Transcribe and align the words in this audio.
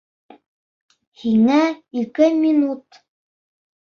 Һиңә 1.23 1.57
ике 2.03 2.31
минут. 2.39 3.01